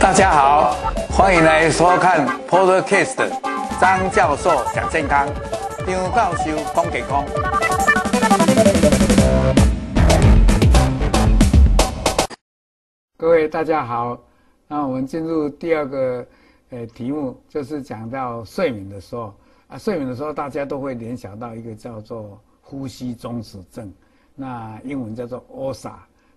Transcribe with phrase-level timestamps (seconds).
[0.00, 0.74] 大家好，
[1.08, 3.30] 欢迎来收看 Podcast
[3.80, 5.28] 张教授讲健康，
[5.86, 7.24] 张教授讲健康。
[13.16, 14.18] 各位大家好，
[14.66, 16.26] 那我们进入第二个
[16.70, 19.32] 呃题目，就是讲到睡眠的时候
[19.68, 23.92] 啊，睡眠的时候大家都会联想到一个叫做呼吸中止症，
[24.34, 25.92] 那英文叫做 OSA，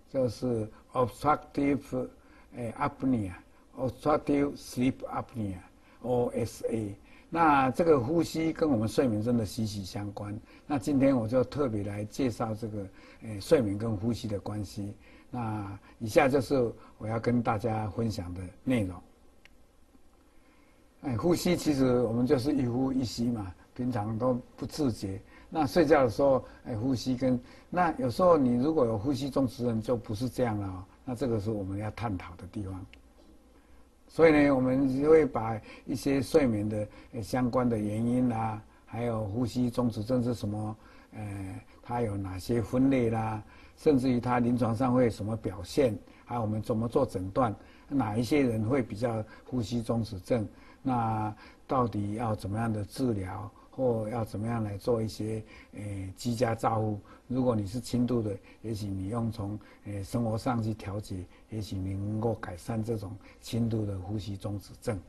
[0.09, 2.07] 就是 Obstructive
[2.55, 3.33] 呃 Apnea。
[3.77, 6.95] Obstructive Sleep Apnea，OSA。
[7.29, 10.35] 那这个呼吸跟我们睡眠真的息息相关。
[10.65, 12.87] 那今天我就特别来介绍这个，
[13.21, 14.95] 诶，睡眠跟呼吸的关系。
[15.29, 18.99] 那以下就是我要跟大家分享的内容。
[21.01, 25.21] 哎，呼吸其实我们就是一呼一吸嘛，平常都不自觉。
[25.49, 30.85] 那睡觉的时候，哎，呼吸跟那有时候你如果有呼吸中止症，就不是这样了。
[31.05, 32.85] 那这个是我们要探讨的地方。
[34.09, 36.87] 所以呢，我们就会把一些睡眠的
[37.21, 40.75] 相关的原因啦，还有呼吸中止症是什么，
[41.13, 43.41] 呃，它有哪些分类啦，
[43.77, 47.55] 甚至于它临床上会有什么表现，还有我们怎么做诊断，
[47.87, 50.47] 哪一些人会比较呼吸中止症，
[50.81, 51.33] 那
[51.65, 53.49] 到底要怎么样的治疗？
[53.77, 56.99] 或要怎么样来做一些诶居家照护？
[57.27, 64.99] 如果你是轻度的，也许你用从诶生活上去调节，也许你能够改善这种轻度的呼吸中止症。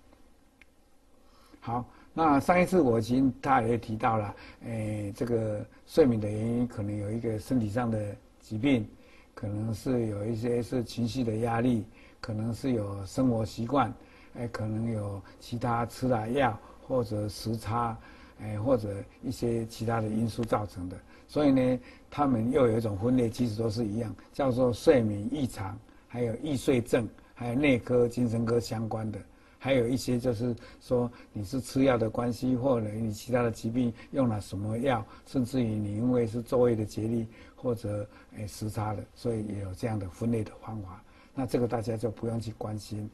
[1.60, 4.34] 好，那上一次我已经他也提到了，
[4.66, 8.86] 诶这个睡眠的原因可能有一个身体上的疾病，
[9.34, 11.86] 可能是有一些是情绪的压力，
[12.20, 13.90] 可能是有生活习惯，
[14.34, 17.96] 诶可能有其他吃了药或者时差。
[18.40, 29.18] 哎，或者一些其他的因素造成的，所以呢，他们又有一种分类，其实都是一样，叫做睡眠异常，还有易睡症，还有内科、精神科相关的，
[29.58, 37.26] 还有一些就是说你是吃药的关系，或者你其他的疾病用了什么药，甚至于你因为是昼夜的节律
[37.56, 41.02] 或者哎时差的，所以也有这样的分类的方法。
[41.34, 43.10] 那这个大家就不用去关心。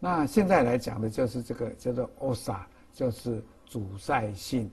[0.00, 2.60] 那现在来讲的就是这个叫做 OSA，
[2.94, 3.42] 就是。
[3.68, 4.70] 阻塞性，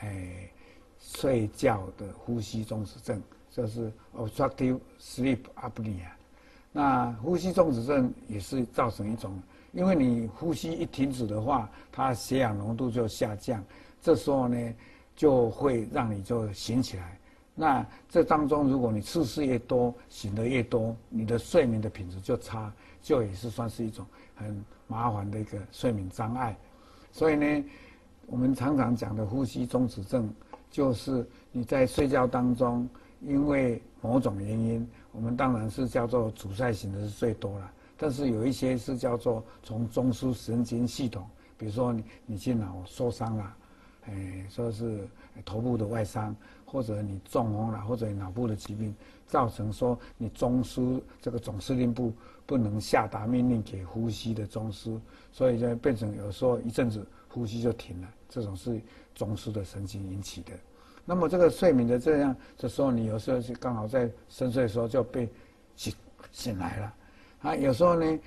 [0.00, 0.50] 哎，
[0.98, 6.08] 睡觉的呼吸中止症，就是 obstructive sleep apnea。
[6.72, 9.38] 那呼吸中止症也是造成一种，
[9.72, 13.62] 因为你呼吸一停止的话，它血氧浓度就下降，
[14.00, 14.74] 这时候呢，
[15.14, 17.18] 就会让你就醒起来。
[17.54, 22.72] 那这当中，如果你次数越多，醒得越多，你的睡眠的品质就差，
[23.02, 26.56] 就也是算是一种很麻烦的一个睡眠障碍。
[27.12, 27.64] 所以呢。
[28.26, 30.32] 我们常常讲的呼吸中止症，
[30.70, 32.88] 就是你在睡觉当中，
[33.20, 37.70] 因为某种原因，我们当然是叫做阻塞型的是最多了。
[37.96, 41.26] 但是有一些是叫做从中枢神经系统，
[41.58, 43.56] 比如说你你去脑受伤了，
[44.06, 45.06] 哎，说是
[45.44, 46.34] 头部的外伤，
[46.64, 48.94] 或者你中风了，或者你脑部的疾病，
[49.26, 52.12] 造成说你中枢这个总司令部
[52.46, 54.98] 不能下达命令给呼吸的中枢，
[55.32, 57.06] 所以就变成有时候一阵子。
[57.32, 58.78] 呼吸就停了，这种是
[59.14, 60.52] 中枢的神经引起的。
[61.04, 65.26] 那么这个睡眠的这样，这时候你有时候是刚好在深睡的时候就被
[65.74, 65.94] 醒
[66.30, 66.94] 醒来了，
[67.40, 68.18] 啊，有时候呢，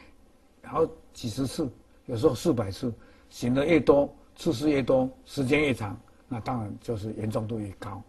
[0.64, 1.70] 好几十次，
[2.08, 2.92] 有时候四百次，
[3.30, 5.96] 醒的越多，次数越多，时间越长，
[6.28, 8.02] 那当然就是严重度越高。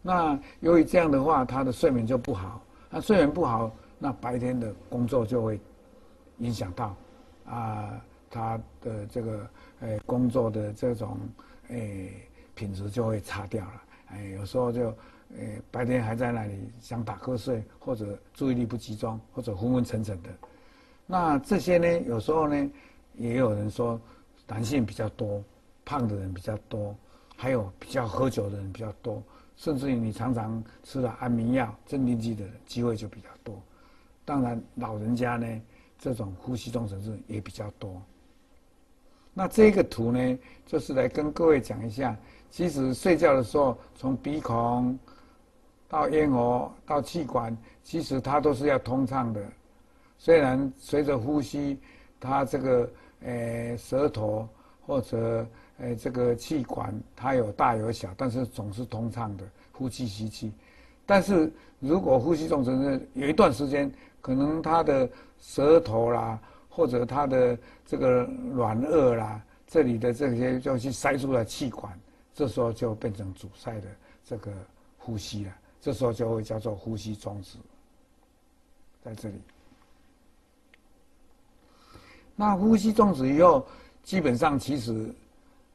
[0.00, 5.60] 那由于这样的话，他的睡眠就不好，那睡眠不好，那白天的工作就会
[6.38, 6.96] 影响到，
[7.44, 8.00] 啊。
[8.32, 9.50] 他的这个
[9.80, 11.18] 诶工作的这种
[11.68, 12.14] 诶
[12.54, 13.82] 品质就会差掉了，
[14.12, 14.88] 哎，有时候就
[15.36, 20.30] 诶白天还在那里想打瞌睡，或者注意力不集中，或者昏昏沉沉的。
[21.06, 22.70] 那这些呢，有时候呢，
[23.16, 24.00] 也有人说
[24.46, 25.44] 男性比较多，
[25.84, 26.96] 胖的人比较多，
[27.36, 29.22] 还有比较喝酒的人比较多，
[29.56, 33.62] 甚至于你常常吃了安眠药、镇定剂的机会就比较多。
[34.24, 35.46] 当然，老人家呢，
[35.98, 38.00] 这种呼吸中止症也比较多。
[39.34, 42.14] 那这个图呢，就是来跟各位讲一下，
[42.50, 44.98] 其实睡觉的时候，从鼻孔
[45.88, 49.42] 到咽喉到气管，其实它都是要通畅的。
[50.18, 51.78] 虽然随着呼吸，
[52.20, 52.90] 它这个
[53.24, 54.46] 呃舌头
[54.86, 55.46] 或者
[55.78, 60.52] 呃这个气管它有大有小，但是总是通畅的，呼气吸气。
[61.06, 61.50] 但是
[61.80, 63.90] 如果呼吸中止有一段时间，
[64.20, 65.08] 可能它的
[65.38, 66.38] 舌头啦。
[66.74, 68.24] 或者他的这个
[68.54, 71.92] 软腭啦，这里的这些就去塞住了气管，
[72.34, 73.88] 这时候就变成阻塞的
[74.24, 74.50] 这个
[74.96, 75.52] 呼吸了，
[75.82, 77.58] 这时候就会叫做呼吸终止，
[79.04, 79.34] 在这里。
[82.34, 83.66] 那呼吸终止以后，
[84.02, 85.14] 基本上其实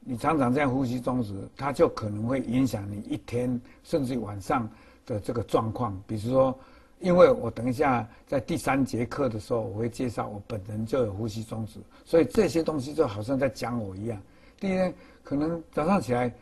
[0.00, 4.68] 你常常这样呼吸终止，它就可能会影响你一天甚至晚上
[5.06, 5.96] 的这个状况。
[6.08, 6.58] 比如说，
[7.00, 14.20] 因为我等一下在第三节课的时候，我会介绍我本人就有呼吸中止，所以这些东西就好像在讲我一样。
[14.58, 14.92] 第一天
[15.22, 16.32] 可能早上起来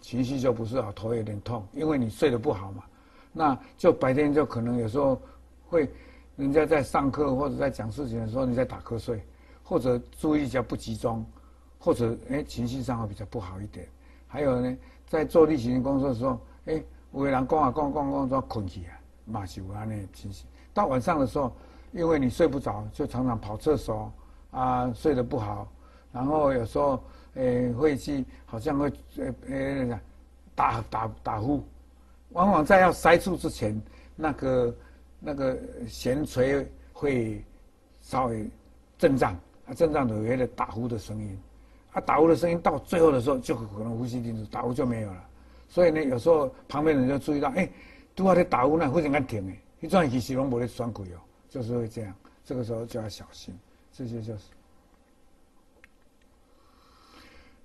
[0.00, 2.84] 情绪就不是好，头有点痛，因为你睡得不好嘛。
[3.32, 5.20] 那就白天就可能有时候
[5.68, 5.88] 会，
[6.36, 9.22] 人家在上课或者在讲事情的时候，你在打瞌睡。
[9.62, 11.24] 或者注意力比较不集中，
[11.78, 13.86] 或者哎情绪上会比较不好一点。
[14.26, 16.82] 还有呢，在做例行工作的时候，哎，
[17.12, 20.46] 有人讲啊讲讲讲，都要困起啊，嘛是有安尼情形。
[20.72, 21.52] 到晚上的时候，
[21.92, 24.12] 因为你睡不着，就常常跑厕所
[24.50, 25.66] 啊，睡得不好。
[26.12, 27.02] 然后有时候
[27.34, 29.98] 诶会去，好像会诶诶
[30.54, 31.62] 打打打呼。
[32.30, 33.80] 往往在要塞住之前，
[34.16, 34.76] 那个
[35.18, 35.58] 那个
[35.88, 37.44] 弦锤会
[38.00, 38.48] 稍微
[38.98, 39.36] 震荡。
[39.76, 41.38] 症状有些打呼的声音，
[41.92, 45.24] 啊，打呼的声音到最后的时候就可能呼吸停止，打呼就没有了。
[45.68, 47.70] 所以呢，有时候旁边人就注意到，哎、
[48.14, 51.18] 拄好在打呼呢，忽然间停诶，一转其实拢无咧喘气哦，
[51.48, 52.14] 就是会这样。
[52.44, 53.54] 这个时候就要小心，
[53.92, 54.40] 这些就是。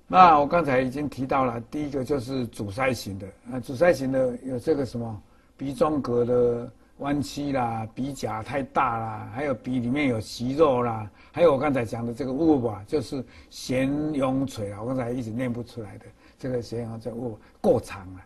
[0.07, 5.21] 那我刚才已经提到了，第一个就是阻塞型的，啊，阻塞型的有这个什么
[5.57, 6.71] 鼻中隔的。
[6.99, 16.05] 弯曲啦，鼻甲太大啦，还有鼻里面有息肉啦，还有我刚才讲的这个雾吧，就是弦拥垂啊，我刚才一直念不出来的
[16.39, 18.21] 这个弦啊，叫雾过长了，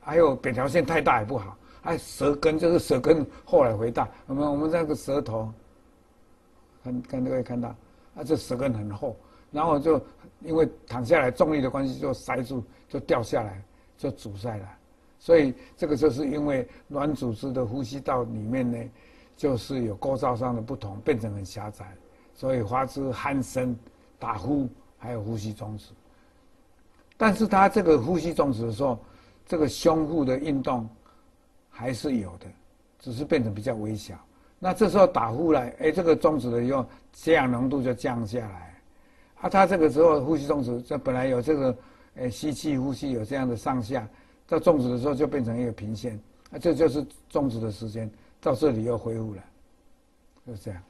[0.00, 5.52] 还有扁桃腺太大也不好，还有舌根就是舌根后来回大，我们我们那个舌头，
[6.82, 7.68] 看看都可以看到，
[8.14, 9.14] 啊，这舌根很厚，
[9.52, 10.02] 然后就
[10.40, 13.62] 因为躺下来重力的关系就塞住，就掉下来，
[13.96, 14.68] 就阻塞了。
[15.18, 18.78] 所以这个就是因为软组织的呼吸道里面呢，
[19.36, 21.94] 就是有构造上的不同，变成很狭窄，
[22.34, 23.76] 所以发出鼾声、
[24.18, 24.66] 打呼，
[24.96, 25.90] 还有呼吸中止。
[27.18, 28.98] 但是它这个呼吸中止的时候，
[29.50, 30.88] 这个胸腹的运动
[31.68, 32.46] 还是有的，
[33.00, 34.14] 只是变成比较微小。
[34.60, 38.80] 那这时候打呼来，哎，这个中止了以后，血氧浓度就降下来。
[39.40, 41.76] 啊，他这个时候呼吸中止，这本来有这个，
[42.14, 44.08] 哎，吸气、呼吸有这样的上下。
[44.46, 46.16] 到终止的时候就变成一个平线，
[46.52, 48.08] 啊，这就是终止的时间，
[48.40, 49.42] 到这里又恢复了，
[50.46, 50.80] 就是这样。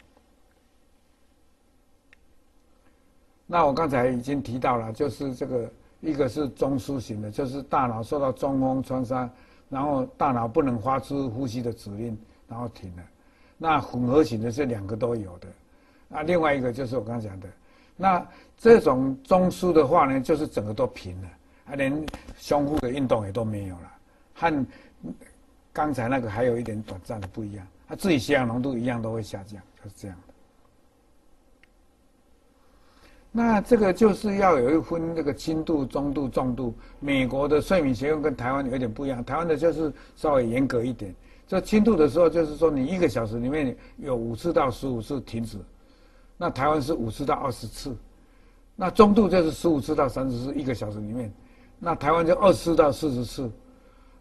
[3.47, 9.31] 那我刚才已经提到了，就是这个一个是中枢型的，就是大脑受到中风创伤，
[9.69, 12.19] 然后大脑不能发出呼吸的指令，
[12.49, 13.03] 然后停了。
[13.59, 15.49] 那混合型的这两个都有的，
[16.17, 17.49] 啊，另外一个就是我刚讲的，
[17.97, 18.27] 那
[18.57, 21.29] 这种中枢的话呢，就是整个都平了。
[21.67, 22.05] 啊连
[22.37, 23.93] 胸腹的运动也都没有了，
[24.35, 24.67] 和
[25.73, 27.65] 刚才那个还有一点短暂的不一样。
[27.87, 30.33] 他自己血氧浓度一样都会下降，就是这样的。
[33.33, 36.75] 那这个就是要有一分这个轻度、中度、重度。
[36.99, 41.15] 美国的睡眠学院跟台湾有点不一样，台湾的就是稍微严格一点。
[41.47, 45.59] 这轻度的时候，就是说你一个小时里面有五次到十五次停止，
[46.37, 47.97] 那台湾是五次到二十次，
[48.75, 51.33] 那中度就是十五次到三十次，一个小时里面。
[51.79, 53.51] 那台湾就二十到四十次，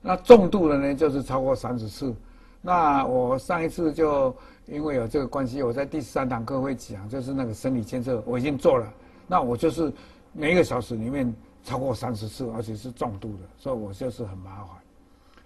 [0.01, 2.13] 那重度的呢就是超过三十次。
[2.61, 4.35] 那我上一次就
[4.65, 8.93] 因为有这个关系，我在第三堂课会讲，就是那个生理监测我已经做了。
[9.27, 9.91] 那我就是
[10.33, 14.75] 每一个小时里面超过三十次，而且是重度的，所以我就是很麻烦。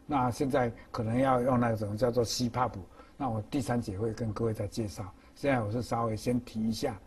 [0.06, 2.72] 那现在可能要用那种叫做 CPAP，
[3.16, 5.06] 那我第三节会跟各位再介绍。
[5.36, 7.00] 现在我是稍微先提一下。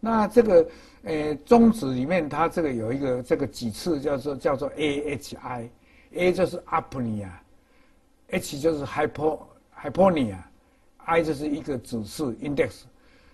[0.00, 0.66] 那这个，
[1.02, 9.38] 呃，中止里面它这个有一个这个几次叫做叫做 AHI，A 就是 apnea，H 就是 hypo
[9.82, 12.82] hyponia，I 就是一个指示 index。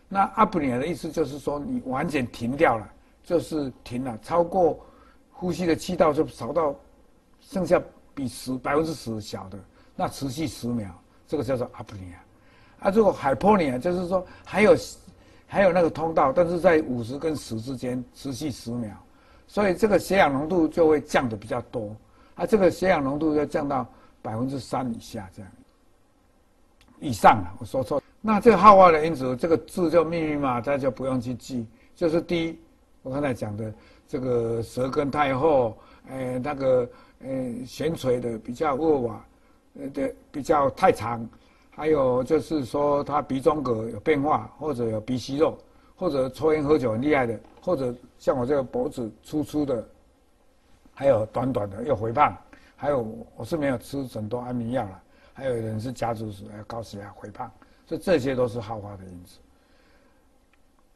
[0.09, 2.89] 那 apnea 的意思就是说你完全停掉了，
[3.23, 4.79] 就是停了，超过
[5.33, 6.75] 呼吸的气道就少到
[7.41, 7.83] 剩下
[8.15, 9.59] 比十百分之十小的，
[9.95, 10.91] 那持续十秒，
[11.27, 12.15] 这个叫做 apnea。
[12.79, 14.77] 啊，这个 hyponia 就是说还有。
[15.49, 18.91] 还有那个通道，但是在五十跟十之间持续十秒，
[19.47, 21.95] 所以这个血氧浓度就会降得比较多。
[22.35, 23.87] 啊，这个血氧浓度要降到
[24.21, 25.51] 百分之三以下这样，
[27.01, 28.03] 以上啊，我说错。
[28.21, 31.67] 那这个好化的因子，这个字就密密麻麻，大家就不用去记。
[31.95, 32.59] 就是第一，
[33.03, 33.73] 我刚才讲的
[34.09, 35.77] 这个舌根太厚，
[36.09, 36.89] 呃，那个
[37.21, 37.29] 呃
[37.67, 39.25] 悬垂的比较恶瓦，
[39.81, 41.27] 呃的比较太长。
[41.71, 45.59] 还有就是说，他鼻中隔有变化，或者有鼻息肉，
[45.95, 49.87] 或者抽烟喝酒很厉害的，或者像我这个脖子粗粗的，
[50.95, 52.35] 还有短短的又肥胖，
[52.77, 55.03] 还有我是没有吃很多安眠药了，
[55.37, 57.51] 还有人是家族史，还有高血压、肥胖，
[57.85, 59.39] 所以这些都是好发的因子。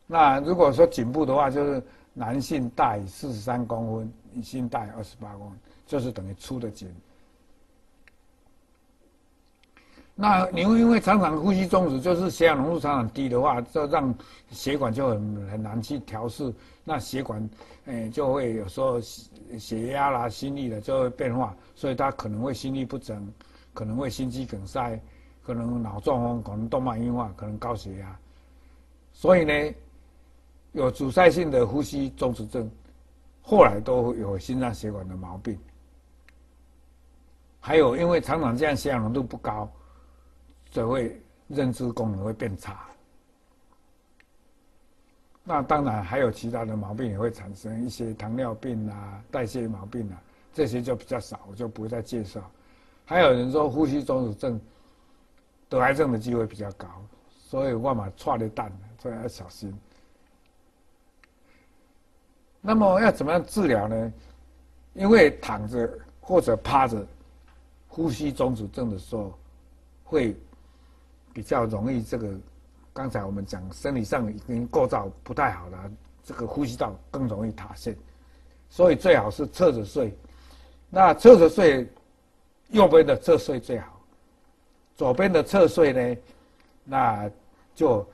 [0.07, 1.83] 那如果说颈部的话，就是
[2.15, 6.91] 男性大于四十三公分，女性大于二十八公分，就是等于粗的颈。
[10.15, 14.15] 那你会因为常常呼吸中止，就是血氧浓度常常低的话，就让
[14.51, 17.49] 血管就很很难去调试，那血管，
[17.85, 23.33] 诶就会有时候血压啦、心率的就会变化，所以他可能会心律不整，
[23.75, 25.01] 可能会心肌梗塞，
[25.43, 28.19] 可能脑中风，可能动脉硬化，可能高血压，
[29.13, 29.75] 所以呢。
[30.73, 32.71] 有阻塞性的呼吸中止症，
[33.43, 35.59] 后来都有心脏血管的毛病。
[37.59, 39.69] 还有，因为常常这样血氧浓度不高，
[40.71, 42.87] 就会认知功能会变差。
[45.43, 50.23] 那当然还有其他的毛病也会产生，一些糖尿病啊、代谢毛病啊，
[50.55, 52.49] 这些就比较少，我就不再介绍。
[53.11, 54.61] 还有人说呼吸中止症
[55.69, 56.87] 得癌症的机会比较高，
[57.41, 58.71] 所以万马错的蛋，
[59.03, 59.77] 所以要小心。
[62.61, 64.13] 那么要怎么样治疗呢？
[64.95, 65.91] 因为躺着
[66.21, 67.05] 或者趴着
[67.89, 69.37] 呼吸中止症的时候，
[70.05, 70.37] 会
[71.33, 72.33] 比较容易这个。
[72.93, 75.91] 刚才我们讲生理上已经构造不太好了，
[76.23, 77.97] 这个呼吸道更容易塌陷，
[78.69, 80.17] 所以最好是侧着睡。
[80.89, 81.89] 那侧着睡，
[82.71, 84.01] 右边的侧睡最好，
[84.97, 86.21] 左边的侧睡呢，
[86.85, 87.31] 那
[87.75, 88.07] 就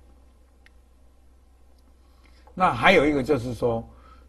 [2.53, 3.83] 那还有一个就是说，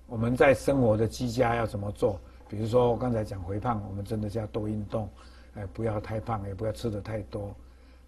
[0.07, 2.19] 我们在生活的居家要怎么做？
[2.53, 5.09] 比如说我刚才讲肥胖，我们真的是要多运动，
[5.55, 7.55] 哎，不要太胖，也不要吃的太多。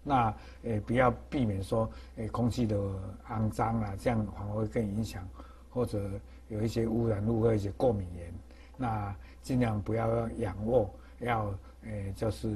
[0.03, 0.31] 那，
[0.63, 2.77] 哎，不要避免说，哎，空气的
[3.27, 5.27] 肮脏啊，这样反而会更影响，
[5.71, 5.99] 或者。
[6.47, 8.31] 有一些污染物或一些过敏源，
[8.77, 10.87] 那尽量不要仰卧，
[11.17, 11.51] 要
[11.85, 12.55] 诶、就是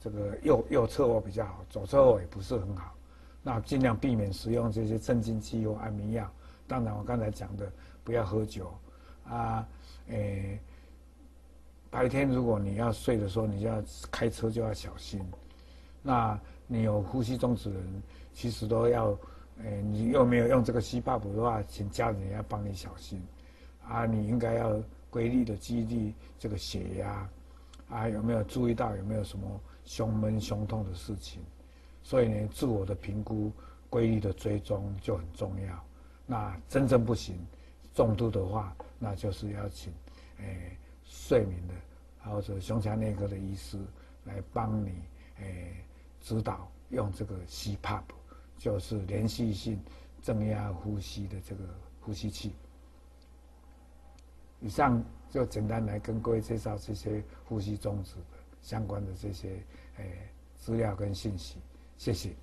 [0.00, 2.94] 这个右右侧卧比较好，左侧卧也不是很好。
[3.42, 6.26] 那尽量避免使用这些镇静剂或安眠药。
[6.66, 7.70] 当然，我刚才讲的
[8.02, 8.72] 不要喝酒
[9.28, 9.68] 啊，
[10.08, 10.58] 诶、
[11.96, 15.18] 白天如果你要睡的时候，你就要开车就要小心。
[16.02, 18.02] 那你有呼吸中止的人，
[18.34, 19.18] 其实都要。
[19.64, 23.18] 哎，你又没有用这个 CPAP 的话，请家人也要帮你小心，
[23.88, 27.26] 啊，你应该要规律的激励这个血压，
[27.88, 31.40] 啊，有没有注意到有没有什么胸闷、胸痛的事情？
[32.02, 33.50] 所以呢，自我的评估、
[33.88, 35.84] 规律的追踪就很重要。
[36.26, 37.34] 那真正不行、
[37.94, 39.90] 重度的话，那就是要请
[40.38, 41.72] 哎睡眠的
[42.30, 43.78] 或者胸腔内科的医师
[44.24, 45.02] 来帮你
[45.38, 45.84] 诶、
[46.20, 48.02] 指导用这个 CPAP，
[48.58, 49.80] 就是连续性
[50.22, 51.64] 正压呼吸的这个
[52.00, 52.54] 呼吸器。
[54.60, 58.22] 以上就简单来跟各位介绍这些呼吸中止的
[58.62, 59.62] 相关的这些
[59.98, 61.58] 诶、资料跟信息，
[61.96, 62.34] 谢谢。